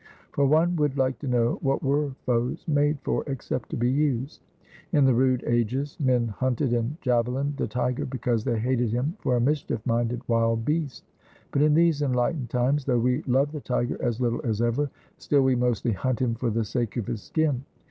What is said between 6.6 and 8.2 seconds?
and javelined the tiger,